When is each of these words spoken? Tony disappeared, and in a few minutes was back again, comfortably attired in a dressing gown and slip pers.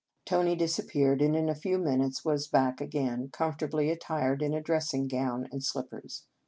Tony 0.25 0.55
disappeared, 0.55 1.21
and 1.21 1.35
in 1.35 1.47
a 1.47 1.53
few 1.53 1.77
minutes 1.77 2.25
was 2.25 2.47
back 2.47 2.81
again, 2.81 3.29
comfortably 3.29 3.91
attired 3.91 4.41
in 4.41 4.51
a 4.51 4.59
dressing 4.59 5.07
gown 5.07 5.47
and 5.51 5.63
slip 5.63 5.91
pers. 5.91 6.25